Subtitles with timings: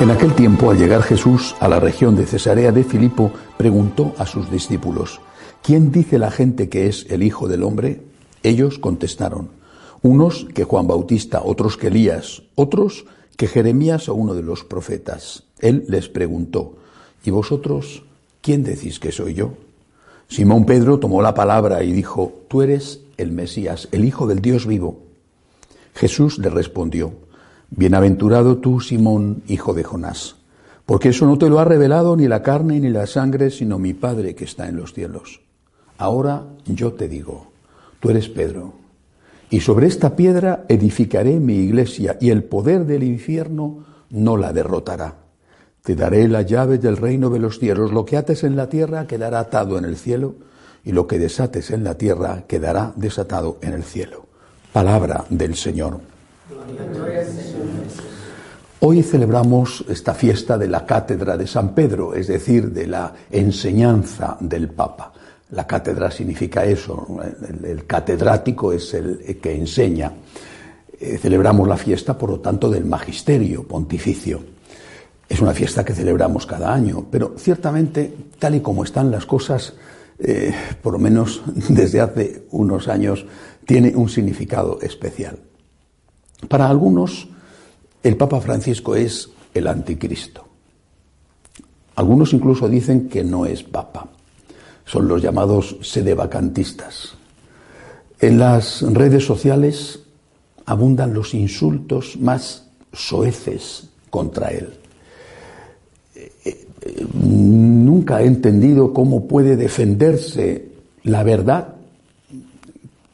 [0.00, 4.24] En aquel tiempo, al llegar Jesús a la región de Cesarea de Filipo, preguntó a
[4.24, 5.20] sus discípulos,
[5.62, 8.00] ¿quién dice la gente que es el Hijo del Hombre?
[8.42, 9.50] Ellos contestaron,
[10.00, 13.04] unos que Juan Bautista, otros que Elías, otros
[13.36, 15.42] que Jeremías o uno de los profetas.
[15.58, 16.76] Él les preguntó,
[17.22, 18.02] ¿y vosotros
[18.40, 19.52] quién decís que soy yo?
[20.28, 24.66] Simón Pedro tomó la palabra y dijo, Tú eres el Mesías, el Hijo del Dios
[24.66, 25.00] vivo.
[25.94, 27.12] Jesús le respondió,
[27.70, 30.36] Bienaventurado tú, Simón, hijo de Jonás,
[30.86, 33.94] porque eso no te lo ha revelado ni la carne ni la sangre, sino mi
[33.94, 35.40] Padre que está en los cielos.
[35.96, 37.52] Ahora yo te digo,
[38.00, 38.74] tú eres Pedro,
[39.50, 45.16] y sobre esta piedra edificaré mi iglesia, y el poder del infierno no la derrotará.
[45.82, 49.06] Te daré la llave del reino de los cielos, lo que ates en la tierra
[49.06, 50.34] quedará atado en el cielo,
[50.84, 54.26] y lo que desates en la tierra quedará desatado en el cielo.
[54.72, 56.00] Palabra del Señor.
[58.82, 64.38] Hoy celebramos esta fiesta de la cátedra de San Pedro, es decir, de la enseñanza
[64.40, 65.12] del Papa.
[65.50, 67.06] La cátedra significa eso,
[67.62, 70.10] el, catedrático es el que enseña.
[70.98, 74.42] Eh, celebramos la fiesta, por lo tanto, del magisterio pontificio.
[75.28, 79.74] Es una fiesta que celebramos cada año, pero ciertamente, tal y como están las cosas,
[80.18, 83.26] eh, por lo menos desde hace unos años,
[83.66, 85.38] tiene un significado especial.
[86.48, 87.28] Para algunos,
[88.02, 90.46] el Papa Francisco es el anticristo.
[91.96, 94.08] Algunos incluso dicen que no es papa.
[94.86, 97.14] Son los llamados sedevacantistas.
[98.20, 100.00] En las redes sociales
[100.66, 104.72] abundan los insultos más soeces contra él.
[107.12, 110.70] Nunca he entendido cómo puede defenderse
[111.02, 111.74] la verdad,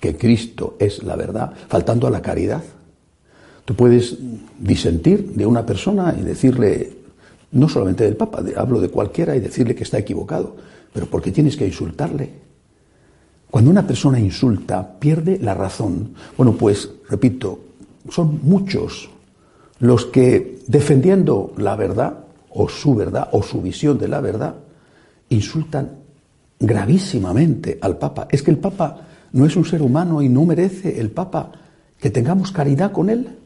[0.00, 2.62] que Cristo es la verdad, faltando a la caridad.
[3.68, 4.16] Tú puedes
[4.58, 6.90] disentir de una persona y decirle,
[7.52, 10.56] no solamente del Papa, hablo de cualquiera y decirle que está equivocado,
[10.90, 12.30] pero ¿por qué tienes que insultarle?
[13.50, 16.14] Cuando una persona insulta, pierde la razón.
[16.34, 17.60] Bueno, pues, repito,
[18.08, 19.10] son muchos
[19.80, 24.54] los que, defendiendo la verdad, o su verdad, o su visión de la verdad,
[25.28, 25.90] insultan
[26.58, 28.28] gravísimamente al Papa.
[28.30, 31.52] Es que el Papa no es un ser humano y no merece el Papa
[31.98, 33.36] que tengamos caridad con él.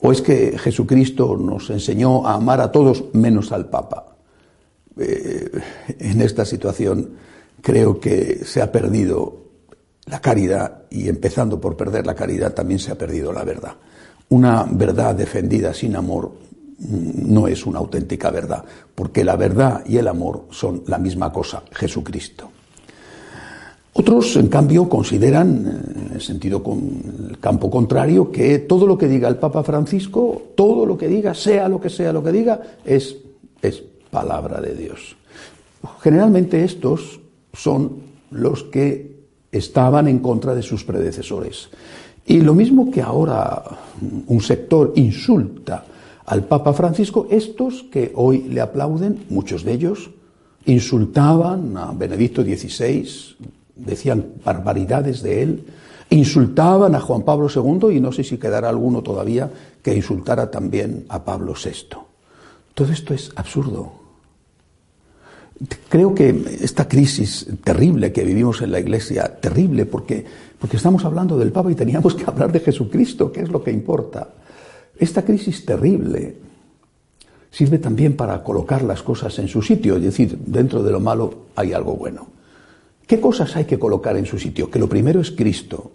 [0.00, 4.16] ¿O es que Jesucristo nos enseñó a amar a todos menos al Papa?
[4.96, 5.50] Eh,
[5.98, 7.10] en esta situación
[7.60, 9.48] creo que se ha perdido
[10.06, 13.74] la caridad y empezando por perder la caridad también se ha perdido la verdad.
[14.30, 16.32] Una verdad defendida sin amor
[16.78, 18.64] mm, no es una auténtica verdad,
[18.94, 22.50] porque la verdad y el amor son la misma cosa, Jesucristo.
[23.94, 26.62] Otros, en cambio, consideran, eh, en sentido
[27.40, 31.68] campo contrario, que todo lo que diga el Papa Francisco, todo lo que diga, sea
[31.68, 33.16] lo que sea lo que diga, es,
[33.62, 35.16] es palabra de Dios.
[36.00, 37.20] Generalmente estos
[37.52, 39.18] son los que
[39.52, 41.70] estaban en contra de sus predecesores.
[42.26, 43.62] Y lo mismo que ahora
[44.26, 45.84] un sector insulta
[46.26, 50.10] al Papa Francisco, estos que hoy le aplauden, muchos de ellos,
[50.66, 53.08] insultaban a Benedicto XVI,
[53.74, 55.64] decían barbaridades de él,
[56.10, 59.50] insultaban a Juan Pablo II y no sé si quedará alguno todavía
[59.82, 61.98] que insultara también a Pablo VI.
[62.74, 63.92] Todo esto es absurdo.
[65.88, 70.24] Creo que esta crisis terrible que vivimos en la Iglesia, terrible porque,
[70.58, 73.72] porque estamos hablando del Papa y teníamos que hablar de Jesucristo, que es lo que
[73.72, 74.28] importa.
[74.96, 76.36] Esta crisis terrible
[77.50, 81.46] sirve también para colocar las cosas en su sitio, es decir, dentro de lo malo
[81.56, 82.28] hay algo bueno.
[83.06, 84.70] ¿Qué cosas hay que colocar en su sitio?
[84.70, 85.90] Que lo primero es Cristo.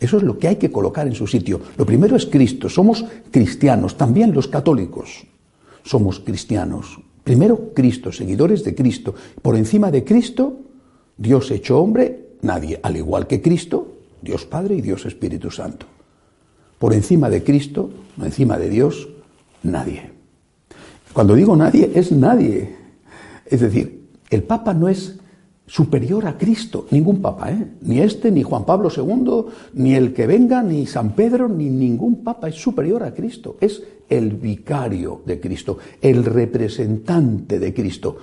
[0.00, 1.60] Eso es lo que hay que colocar en su sitio.
[1.76, 2.68] Lo primero es Cristo.
[2.68, 5.26] Somos cristianos, también los católicos
[5.84, 6.98] somos cristianos.
[7.22, 9.14] Primero Cristo, seguidores de Cristo.
[9.40, 10.58] Por encima de Cristo,
[11.16, 12.80] Dios hecho hombre, nadie.
[12.82, 15.86] Al igual que Cristo, Dios Padre y Dios Espíritu Santo.
[16.78, 19.08] Por encima de Cristo, no encima de Dios,
[19.62, 20.10] nadie.
[21.12, 22.74] Cuando digo nadie, es nadie.
[23.46, 25.18] Es decir, el Papa no es
[25.66, 26.86] superior a Cristo.
[26.90, 27.66] Ningún papa, ¿eh?
[27.82, 32.22] Ni este, ni Juan Pablo II, ni el que venga, ni San Pedro, ni ningún
[32.22, 33.56] papa es superior a Cristo.
[33.60, 38.16] Es el vicario de Cristo, el representante de Cristo.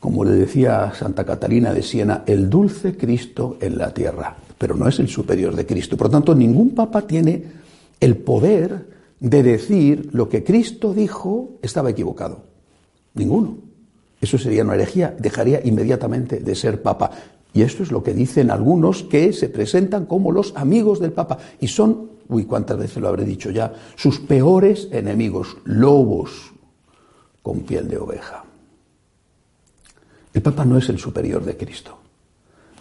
[0.00, 4.88] Como le decía Santa Catalina de Siena, el dulce Cristo en la tierra, pero no
[4.88, 5.96] es el superior de Cristo.
[5.96, 7.42] Por lo tanto, ningún papa tiene
[8.00, 8.86] el poder
[9.20, 12.42] de decir lo que Cristo dijo estaba equivocado.
[13.14, 13.67] Ninguno.
[14.20, 17.10] Eso sería una herejía, dejaría inmediatamente de ser papa.
[17.52, 21.38] Y esto es lo que dicen algunos que se presentan como los amigos del papa
[21.60, 26.52] y son, uy, cuántas veces lo habré dicho ya, sus peores enemigos, lobos
[27.42, 28.44] con piel de oveja.
[30.34, 31.98] El papa no es el superior de Cristo.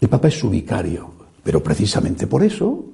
[0.02, 1.12] El papa es su vicario,
[1.44, 2.86] pero precisamente por eso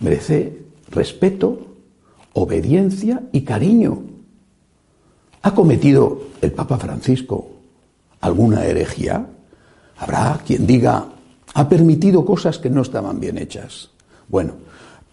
[0.00, 1.66] merece respeto,
[2.32, 4.02] obediencia y cariño.
[5.42, 7.50] ¿Ha cometido el Papa Francisco
[8.22, 9.26] alguna herejía?
[9.98, 11.06] Habrá quien diga,
[11.54, 13.90] ha permitido cosas que no estaban bien hechas.
[14.28, 14.54] Bueno,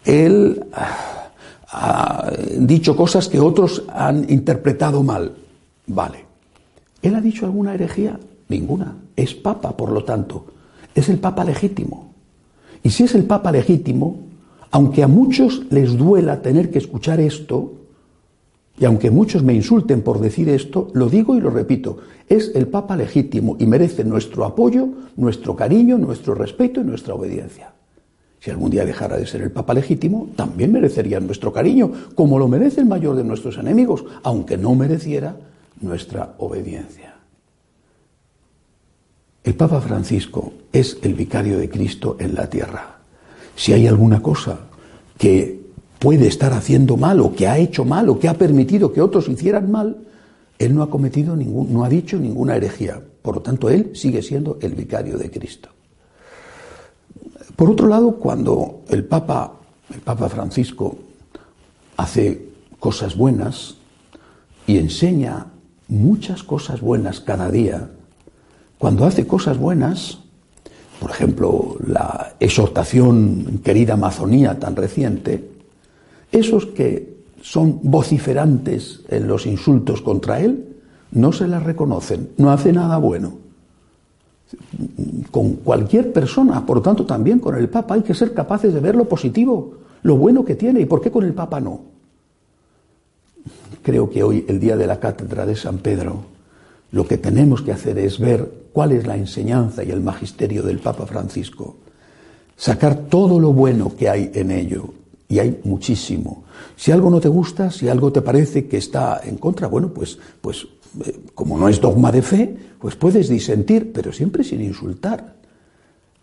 [0.05, 1.29] él ah,
[1.71, 5.33] ha dicho cosas que otros han interpretado mal.
[5.87, 6.25] Vale.
[7.01, 8.19] ¿Él ha dicho alguna herejía?
[8.47, 8.95] Ninguna.
[9.15, 10.45] Es papa, por lo tanto.
[10.95, 12.13] Es el papa legítimo.
[12.83, 14.19] Y si es el papa legítimo,
[14.71, 17.73] aunque a muchos les duela tener que escuchar esto,
[18.79, 21.97] y aunque muchos me insulten por decir esto, lo digo y lo repito,
[22.29, 24.87] es el Papa legítimo y merece nuestro apoyo,
[25.17, 27.73] nuestro cariño, nuestro respeto y nuestra obediencia.
[28.39, 32.47] Si algún día dejara de ser el Papa legítimo, también merecería nuestro cariño, como lo
[32.47, 35.35] merece el mayor de nuestros enemigos, aunque no mereciera
[35.81, 37.15] nuestra obediencia.
[39.43, 42.99] El Papa Francisco es el vicario de Cristo en la tierra.
[43.55, 44.59] Si hay alguna cosa
[45.17, 45.58] que
[45.99, 49.27] puede estar haciendo mal o que ha hecho mal o que ha permitido que otros
[49.27, 49.97] hicieran mal,
[50.57, 53.01] él no ha cometido ningún, no ha dicho ninguna herejía.
[53.21, 55.69] Por lo tanto, él sigue siendo el vicario de Cristo.
[57.55, 59.53] Por otro lado, cuando el Papa,
[59.93, 60.97] el Papa Francisco
[61.97, 62.47] hace
[62.79, 63.75] cosas buenas
[64.65, 65.47] y enseña
[65.89, 67.89] muchas cosas buenas cada día,
[68.77, 70.19] cuando hace cosas buenas,
[70.99, 75.48] por ejemplo, la exhortación querida Amazonía tan reciente,
[76.31, 80.65] esos que son vociferantes en los insultos contra él,
[81.11, 83.37] no se las reconocen, no hace nada bueno.
[85.31, 88.95] Con cualquier persona, por tanto también con el Papa, hay que ser capaces de ver
[88.95, 91.81] lo positivo, lo bueno que tiene, y por qué con el Papa no.
[93.81, 96.23] Creo que hoy, el día de la cátedra de San Pedro,
[96.91, 100.79] lo que tenemos que hacer es ver cuál es la enseñanza y el magisterio del
[100.79, 101.77] Papa Francisco,
[102.57, 104.93] sacar todo lo bueno que hay en ello,
[105.29, 106.43] y hay muchísimo.
[106.75, 110.17] Si algo no te gusta, si algo te parece que está en contra, bueno, pues,
[110.41, 110.67] pues
[111.05, 115.35] eh, como no es dogma de fe, pues puedes disentir, pero siempre sin insultar.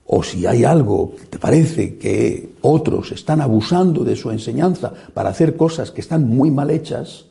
[0.06, 5.30] O si hay algo que te parece que otros están abusando de su enseñanza para
[5.30, 7.26] hacer cosas que están muy mal hechas,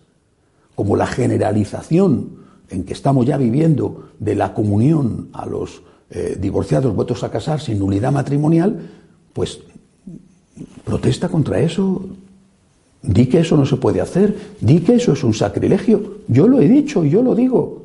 [0.76, 2.38] como la generalización
[2.70, 7.60] en que estamos ya viviendo de la comunión a los eh, divorciados votos a casar
[7.60, 8.92] sin nulidad matrimonial,
[9.34, 9.60] pues
[11.06, 12.02] protesta contra eso.
[13.04, 16.26] Di que eso no se puede hacer, di que eso es un sacrilegio.
[16.28, 17.84] Yo lo he dicho y yo lo digo.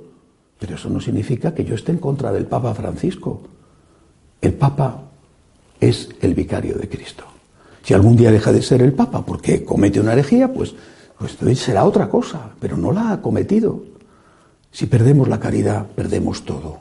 [0.59, 3.43] Pero eso no significa que yo esté en contra del Papa Francisco.
[4.41, 5.03] El Papa
[5.79, 7.25] es el vicario de Cristo.
[7.83, 10.75] Si algún día deja de ser el Papa porque comete una herejía, pues,
[11.19, 13.83] pues será otra cosa, pero no la ha cometido.
[14.73, 16.79] Si perdemos la caridad, perdemos todo.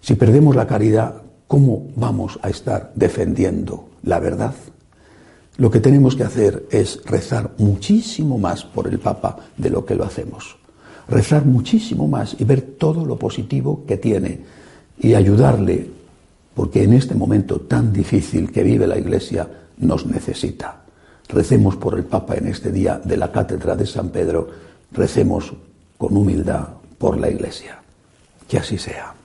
[0.00, 4.54] Si perdemos la caridad, ¿cómo vamos a estar defendiendo la verdad?
[5.58, 9.96] Lo que tenemos que hacer es rezar muchísimo más por el Papa de lo que
[9.96, 10.56] lo hacemos.
[11.08, 14.40] Rezar muchísimo más y ver todo lo positivo que tiene
[15.00, 15.90] y ayudarle,
[16.54, 19.48] porque en este momento tan difícil que vive la Iglesia
[19.78, 20.84] nos necesita.
[21.28, 24.48] Recemos por el Papa en este día de la Cátedra de San Pedro,
[24.92, 25.52] recemos
[25.96, 27.82] con humildad por la Iglesia.
[28.48, 29.17] Que así sea.